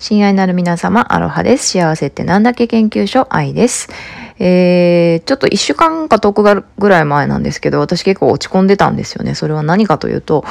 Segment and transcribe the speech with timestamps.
[0.00, 1.70] 親愛なる皆様、アロハです。
[1.70, 3.88] 幸せってなんだっけ研究所、愛です。
[4.38, 9.34] えー、ちょっと一週間か10日ぐらい前なんですけど、私結構落ち込んでたんですよね。
[9.34, 10.44] それは何かというと、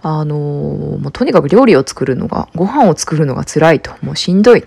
[0.00, 3.92] あのー、もうとにかく料理を作るのが、ご飯を作るのが辛いと。
[4.00, 4.64] もうしんどい。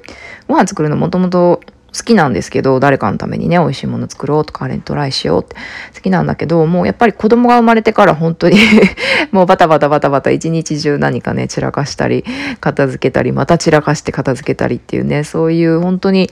[0.47, 1.61] ご飯作るのもともと
[1.93, 5.55] 好きなんですけど、誰かのためにね、美味しいもの作ろうとか、あれにトライしようって。
[5.95, 8.57] 好きなんだけど、もうやっぱり子供が生まれてから本当に
[9.31, 12.23] もうバタバタバタバタ一日中何かね、散らかしたり、
[12.59, 16.29] 片付けたり、また散らかして片付けたりっていうね、そういう本当に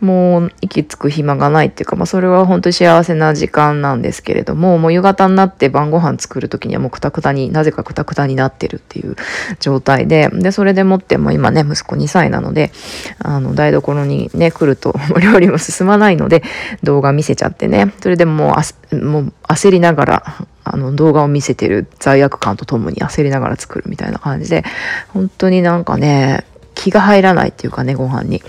[0.00, 9.16] もう息つく暇がないっていうか、まあそれは本当に幸せな時間なんですけれども、もう夕方になって晩ご飯作る時にはもうくたくたに、なぜかくたくたになってるっていう
[9.60, 12.72] 状態で、で、それでもっても今ね、息子2歳なので、
[13.18, 16.42] あの、台所にね、来ると、と 料理も進まないので
[16.82, 18.56] 動画見せちゃってねそれでも
[18.92, 20.22] うもう焦りながら
[20.64, 24.64] あの動画を見せてる罪悪感とともに焦りながら作るみたいな感じで
[25.08, 26.44] 本当になんかね
[26.76, 28.42] 気が入らないっていうかね、ご飯に。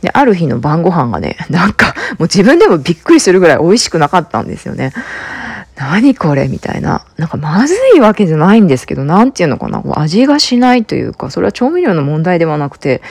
[0.00, 4.92] で、ある日の晩ご飯がね、 なんか、もう自分でもびっくりするぐらい美味しくなかったんですよね。
[5.76, 6.48] 何これ？
[6.48, 7.04] みたいな。
[7.18, 9.82] なんかまずいわけじゃないんですけど、なんていうのかな。
[9.96, 13.02] 味がしないというか、それは調味料の問題ではなくて、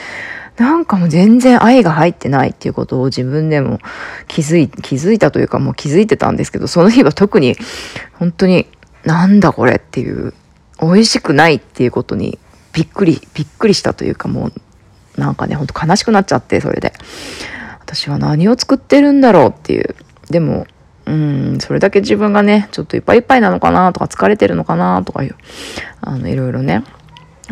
[0.56, 3.80] なんかもう全然愛が入ってないっていうことを自分でも
[4.28, 7.56] 気づい、気づいたというかもう気づいてたんですけど、その日は特に
[8.12, 8.66] 本当に
[9.04, 10.32] なんだこれっていう、
[10.80, 12.38] 美味しくないっていうことに
[12.72, 14.52] びっくり、びっくりしたというかもう
[15.16, 16.92] なんかね、ほんと悲しくなっちゃって、それで。
[17.80, 19.94] 私は何を作ってるんだろうっていう。
[20.30, 20.66] でも、
[21.06, 25.36] うん、それだけ自分がね、ちょっといっぱいいっぱいなのかなとか疲れてるのかなとかいう、
[26.00, 26.82] あの、いろいろね、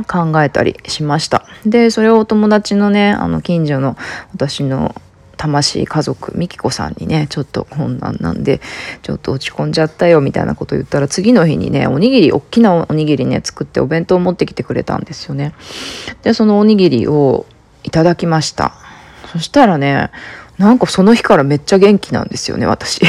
[0.07, 1.45] 考えたりしました。
[1.67, 3.97] で、それをお友達のね、あの近所の
[4.33, 4.95] 私の
[5.43, 8.61] 魂家族みきこさんにねちょっと困難なんで
[9.03, 15.53] ちょっと落ち込んじゃったよみたいなこと言ったら次の日にねおにぎり大きなおにぎりね作ってお弁当を持ってきてくれたんですよね。
[16.23, 17.45] でそのおにぎりを
[17.83, 18.73] いただきました。
[19.33, 20.13] そしたらね
[20.59, 23.01] なんかその日からめっちゃ元気なんですよね私。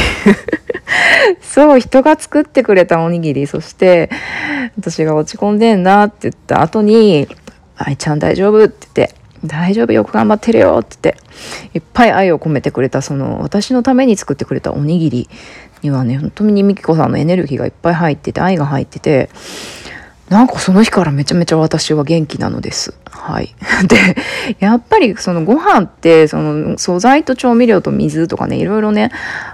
[1.42, 4.10] そう、人が作ってくれたおにぎり、そして、
[4.78, 6.62] 私が落ち込んでんなって言った。
[6.62, 7.28] 後に、
[7.76, 9.16] 愛ちゃん大丈夫って言って、
[9.46, 15.30] 大丈夫よく頑張ってるよって言って、いっぱい愛を込めてくれた、その、私のために作ってくれたおにぎり
[15.82, 19.30] にはね、本当にみきこさんのエネルギーがいっぱい入ってて、愛が入ってて、
[20.30, 22.96] なんかその日からめちゃめちゃ私は元気なのです。
[23.10, 23.54] はい。
[23.88, 23.98] で、
[24.60, 29.12] やっぱりそのご飯って、その素材と調味料と水とかね、いろいろね、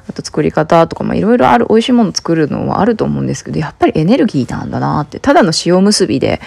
[0.08, 6.40] あと作り方とか、まあいろいろある、美味しいもの作るのはあると思うんですけど、やっぱりエネルギーなんだなって、ただの塩結びで、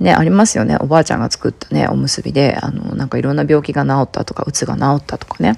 [0.00, 0.76] ね、ありますよね。
[0.78, 5.56] おばあちゃんが作ったね、おむすびで、あの、なんかいろんな病気が治ったとか、うつが治ったとかね、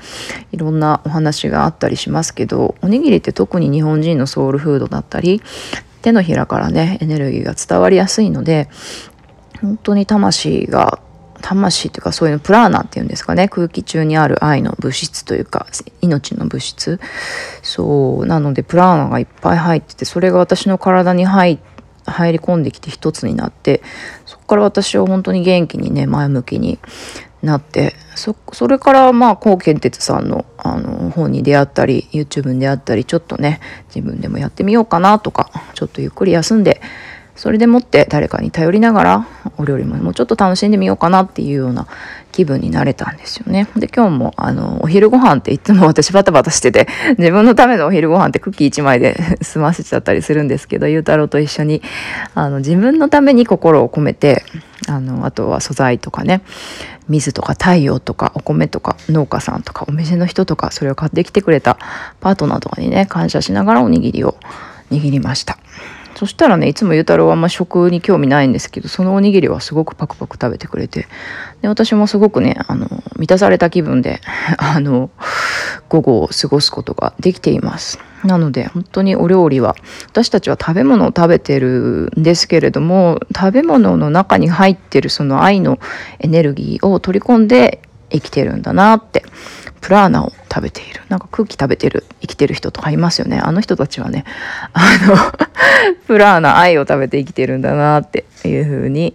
[0.53, 5.43] いろんなお話があったりしますけど、おにぎりって特に日本人のソウルフードだったり、
[6.01, 8.69] 手のひらからねエネルギーが伝わりやすいので
[9.61, 11.01] 本当に魂が
[11.41, 15.67] 魂っていうかそういうのプラーナっていうんですかね空気中にある愛の物質というか
[16.01, 17.01] 命の物質。
[17.63, 21.59] そうなのでプラーナがいっぱい入っててそれが私の体に入
[22.07, 23.83] 入り込んできて一つになって
[24.27, 26.79] そこから私は本当に元気にね前向きに
[27.43, 33.61] なってそそれからまあ高健哲さんのあの本に出会ったり YouTube に出会ったりちょっとね
[33.95, 36.83] 自分でもやってみようかなとかちょっとゆっくり休んで
[37.37, 41.87] それでもって誰かに頼りながらお料理ももうちょっと楽しんでみようかなっていうような
[42.33, 43.67] 気分になれたんですよね。
[43.77, 46.87] で今日もあのお昼ご飯っていつも私バタバタしてて
[47.17, 51.81] 自分のためのお昼ご飯ってクッキー1枚で 済ませちゃったりするんですけどゆうたろうと一緒に
[52.35, 54.45] あの自分のために心を込めて
[54.87, 56.43] あのあとは素材とかね
[57.09, 61.79] 水とか太陽とかお米とか農家さんとかお店の人とかそれを買ってきてくれた
[62.21, 64.37] パートナーとかにね感謝しながらおにぎりを
[64.91, 65.59] 握りました。
[66.21, 71.07] そしたらねいつもゆうたろうはあんま食に興味ないんですけどそのおにぎりはすごくパクパク食べてくれて
[71.63, 74.21] で私もすごくねあの満たされた気分で
[74.59, 75.11] あの
[75.89, 79.77] 午後を過ごすことができていますなので本当にお料理は
[80.09, 85.79] 私たちは食べ物を食べてるんですけれども食べ物の中に入ってるその愛の
[86.19, 89.25] エネルギーを取り込んで生きてるんだなって
[89.81, 94.25] プラーナを食べているなんか空気食べてる生きてる人とかいますよねあの人たちはね
[94.73, 95.17] あの
[96.07, 99.15] プラーナ愛を食べて生きてるんだなっていうふうに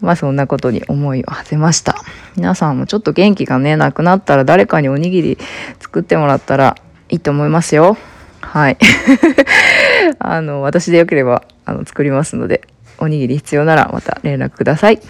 [0.00, 1.96] まあそんなことに思いを馳せました
[2.36, 5.38] 皆さんもちょっと元気がねなくなったら誰かにおにぎり
[5.80, 6.76] 作ってもらったら
[7.08, 7.96] いいと思いますよ
[8.40, 8.78] はい
[10.18, 12.62] あの私でよければあの作りますので
[12.98, 15.00] おにぎり必要ならまた連絡ください。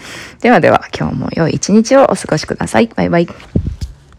[0.41, 2.89] ではでは今日も良い一日をお過ごしください。
[2.95, 3.27] バイバイ。